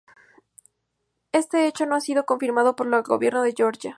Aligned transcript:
Este 1.31 1.67
hecho 1.67 1.85
no 1.85 1.93
ha 1.93 2.01
sido 2.01 2.25
confirmado 2.25 2.75
por 2.75 2.87
el 2.87 3.03
gobierno 3.03 3.43
de 3.43 3.53
Georgia. 3.55 3.89